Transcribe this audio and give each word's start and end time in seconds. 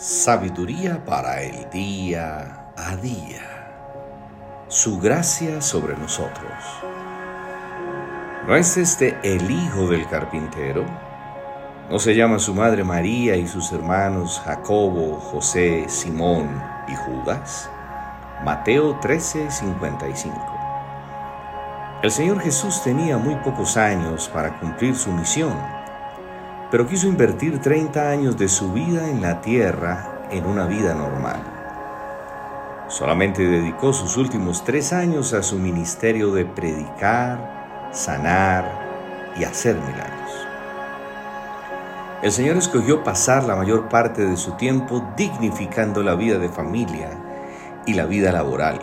Sabiduría 0.00 1.04
para 1.04 1.42
el 1.42 1.68
día 1.70 2.70
a 2.76 2.94
día. 2.94 3.42
Su 4.68 5.00
gracia 5.00 5.60
sobre 5.60 5.96
nosotros. 5.96 6.54
¿No 8.46 8.54
es 8.54 8.76
este 8.76 9.18
el 9.24 9.50
hijo 9.50 9.88
del 9.88 10.06
carpintero? 10.06 10.86
¿No 11.90 11.98
se 11.98 12.14
llama 12.14 12.38
su 12.38 12.54
madre 12.54 12.84
María 12.84 13.34
y 13.34 13.48
sus 13.48 13.72
hermanos 13.72 14.40
Jacobo, 14.44 15.18
José, 15.18 15.86
Simón 15.88 16.62
y 16.86 16.94
Judas? 16.94 17.68
Mateo 18.44 19.00
13:55. 19.00 20.32
El 22.04 22.12
Señor 22.12 22.40
Jesús 22.40 22.84
tenía 22.84 23.18
muy 23.18 23.34
pocos 23.34 23.76
años 23.76 24.30
para 24.32 24.60
cumplir 24.60 24.94
su 24.94 25.10
misión 25.10 25.77
pero 26.70 26.86
quiso 26.86 27.08
invertir 27.08 27.60
30 27.60 28.10
años 28.10 28.36
de 28.36 28.48
su 28.48 28.72
vida 28.72 29.08
en 29.08 29.22
la 29.22 29.40
tierra 29.40 30.26
en 30.30 30.46
una 30.46 30.66
vida 30.66 30.94
normal. 30.94 31.42
Solamente 32.88 33.42
dedicó 33.42 33.92
sus 33.92 34.16
últimos 34.16 34.64
tres 34.64 34.92
años 34.92 35.32
a 35.32 35.42
su 35.42 35.56
ministerio 35.58 36.32
de 36.32 36.44
predicar, 36.44 37.88
sanar 37.92 38.64
y 39.38 39.44
hacer 39.44 39.76
milagros. 39.76 40.46
El 42.22 42.32
Señor 42.32 42.56
escogió 42.56 43.04
pasar 43.04 43.44
la 43.44 43.56
mayor 43.56 43.88
parte 43.88 44.26
de 44.26 44.36
su 44.36 44.52
tiempo 44.52 45.06
dignificando 45.16 46.02
la 46.02 46.14
vida 46.14 46.38
de 46.38 46.48
familia 46.48 47.10
y 47.86 47.94
la 47.94 48.06
vida 48.06 48.32
laboral. 48.32 48.80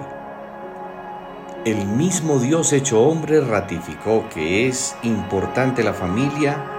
El 1.65 1.85
mismo 1.85 2.39
Dios 2.39 2.71
hecho 2.73 3.01
hombre 3.01 3.41
ratificó 3.41 4.29
que 4.29 4.67
es 4.67 4.95
importante 5.03 5.83
la 5.83 5.93
familia 5.93 6.74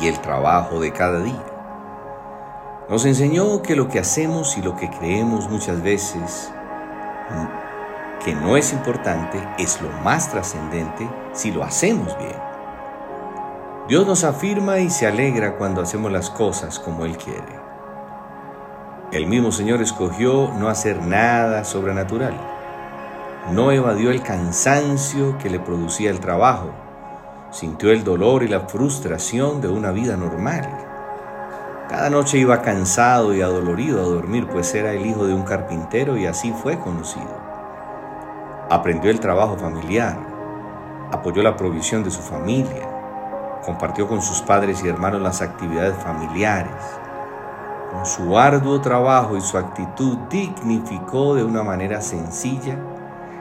y 0.00 0.08
el 0.08 0.20
trabajo 0.20 0.80
de 0.80 0.92
cada 0.92 1.20
día. 1.20 1.44
Nos 2.88 3.04
enseñó 3.04 3.62
que 3.62 3.74
lo 3.74 3.88
que 3.88 3.98
hacemos 3.98 4.56
y 4.56 4.62
lo 4.62 4.76
que 4.76 4.88
creemos 4.90 5.48
muchas 5.50 5.82
veces 5.82 6.52
que 8.24 8.34
no 8.34 8.56
es 8.56 8.72
importante 8.72 9.42
es 9.58 9.80
lo 9.80 9.90
más 10.04 10.30
trascendente 10.30 11.08
si 11.32 11.50
lo 11.50 11.64
hacemos 11.64 12.16
bien. 12.18 12.36
Dios 13.88 14.06
nos 14.06 14.24
afirma 14.24 14.78
y 14.78 14.90
se 14.90 15.06
alegra 15.06 15.56
cuando 15.56 15.80
hacemos 15.80 16.12
las 16.12 16.30
cosas 16.30 16.78
como 16.78 17.04
Él 17.04 17.16
quiere. 17.16 17.66
El 19.12 19.26
mismo 19.26 19.52
Señor 19.52 19.80
escogió 19.82 20.50
no 20.58 20.68
hacer 20.68 21.02
nada 21.02 21.64
sobrenatural. 21.64 22.34
No 23.52 23.70
evadió 23.70 24.10
el 24.10 24.22
cansancio 24.22 25.38
que 25.38 25.50
le 25.50 25.60
producía 25.60 26.10
el 26.10 26.18
trabajo 26.18 26.70
Sintió 27.56 27.90
el 27.90 28.04
dolor 28.04 28.42
y 28.42 28.48
la 28.48 28.60
frustración 28.60 29.62
de 29.62 29.68
una 29.68 29.90
vida 29.90 30.14
normal. 30.14 30.68
Cada 31.88 32.10
noche 32.10 32.36
iba 32.36 32.60
cansado 32.60 33.34
y 33.34 33.40
adolorido 33.40 34.02
a 34.02 34.04
dormir, 34.04 34.46
pues 34.46 34.74
era 34.74 34.92
el 34.92 35.06
hijo 35.06 35.26
de 35.26 35.32
un 35.32 35.42
carpintero 35.42 36.18
y 36.18 36.26
así 36.26 36.52
fue 36.52 36.78
conocido. 36.78 37.34
Aprendió 38.68 39.10
el 39.10 39.20
trabajo 39.20 39.56
familiar, 39.56 40.18
apoyó 41.10 41.42
la 41.42 41.56
provisión 41.56 42.04
de 42.04 42.10
su 42.10 42.20
familia, 42.20 42.90
compartió 43.64 44.06
con 44.06 44.20
sus 44.20 44.42
padres 44.42 44.84
y 44.84 44.88
hermanos 44.88 45.22
las 45.22 45.40
actividades 45.40 45.96
familiares. 45.96 46.74
Con 47.90 48.04
su 48.04 48.38
arduo 48.38 48.82
trabajo 48.82 49.34
y 49.34 49.40
su 49.40 49.56
actitud 49.56 50.18
dignificó 50.28 51.34
de 51.34 51.42
una 51.42 51.62
manera 51.62 52.02
sencilla 52.02 52.76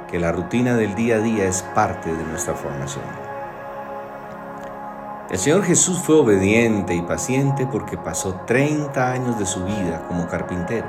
que 0.10 0.22
la 0.22 0.32
rutina 0.32 0.78
del 0.78 0.96
día 0.96 1.18
a 1.18 1.20
día 1.20 1.44
es 1.50 1.64
parte 1.76 2.16
de 2.16 2.24
nuestra 2.24 2.54
formación. 2.54 3.25
El 5.36 5.42
Señor 5.42 5.64
Jesús 5.66 6.00
fue 6.00 6.16
obediente 6.16 6.96
y 6.96 7.02
paciente 7.02 7.68
porque 7.70 7.98
pasó 7.98 8.36
30 8.48 9.12
años 9.12 9.38
de 9.38 9.46
su 9.46 9.66
vida 9.66 10.02
como 10.08 10.30
carpintero, 10.30 10.88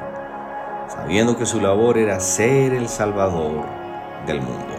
sabiendo 0.87 1.37
que 1.37 1.45
su 1.45 1.61
labor 1.61 1.99
era 1.99 2.21
ser 2.21 2.73
el 2.73 2.89
Salvador 2.89 3.67
del 4.25 4.41
mundo. 4.41 4.73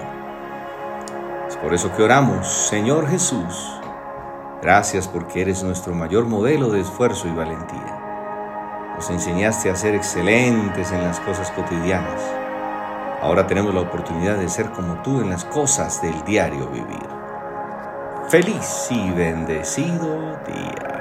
Es 1.49 1.57
por 1.57 1.73
eso 1.73 1.93
que 1.93 2.01
oramos, 2.01 2.47
Señor 2.47 3.09
Jesús, 3.09 3.81
gracias 4.61 5.05
porque 5.05 5.41
eres 5.41 5.61
nuestro 5.63 5.93
mayor 5.93 6.27
modelo 6.27 6.69
de 6.69 6.79
esfuerzo 6.79 7.27
y 7.27 7.31
valentía. 7.31 8.93
Nos 8.95 9.09
enseñaste 9.09 9.69
a 9.69 9.75
ser 9.75 9.95
excelentes 9.95 10.93
en 10.93 11.03
las 11.03 11.19
cosas 11.19 11.51
cotidianas. 11.51 12.21
Ahora 13.21 13.45
tenemos 13.47 13.73
la 13.73 13.81
oportunidad 13.81 14.37
de 14.37 14.47
ser 14.47 14.71
como 14.71 15.01
tú 15.01 15.19
en 15.19 15.29
las 15.29 15.43
cosas 15.43 16.01
del 16.01 16.23
diario 16.23 16.69
vivir. 16.69 17.16
Feliz 18.29 18.89
y 18.91 19.09
bendecido 19.11 20.37
día. 20.45 20.96